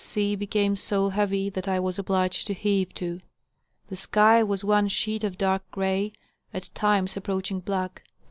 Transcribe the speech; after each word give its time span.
sea 0.03 0.35
became 0.35 0.75
so 0.75 1.09
heavy 1.09 1.47
that 1.47 1.67
I 1.67 1.79
was 1.79 1.99
obliged 1.99 2.47
to 2.47 2.55
heave 2.55 2.91
to. 2.95 3.21
The 3.89 3.95
sky 3.95 4.41
was 4.41 4.63
one 4.63 4.87
sheet 4.87 5.23
of 5.23 5.37
dark 5.37 5.61
gray, 5.69 6.11
at 6.51 6.71
times 6.73 7.15
approaching 7.15 7.59
black. 7.59 8.03